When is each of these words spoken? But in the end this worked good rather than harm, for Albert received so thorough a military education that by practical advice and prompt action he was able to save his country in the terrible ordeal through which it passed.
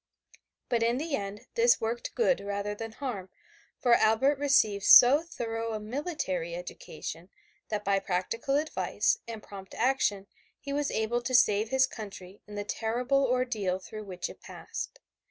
But 0.67 0.81
in 0.81 0.97
the 0.97 1.15
end 1.15 1.45
this 1.53 1.79
worked 1.79 2.15
good 2.15 2.39
rather 2.39 2.73
than 2.73 2.93
harm, 2.93 3.29
for 3.77 3.93
Albert 3.93 4.39
received 4.39 4.83
so 4.85 5.21
thorough 5.21 5.73
a 5.73 5.79
military 5.79 6.55
education 6.55 7.29
that 7.69 7.85
by 7.85 7.99
practical 7.99 8.55
advice 8.55 9.19
and 9.27 9.43
prompt 9.43 9.75
action 9.75 10.25
he 10.59 10.73
was 10.73 10.89
able 10.89 11.21
to 11.21 11.35
save 11.35 11.69
his 11.69 11.85
country 11.85 12.41
in 12.47 12.55
the 12.55 12.63
terrible 12.63 13.23
ordeal 13.25 13.77
through 13.77 14.05
which 14.05 14.27
it 14.27 14.41
passed. 14.41 14.99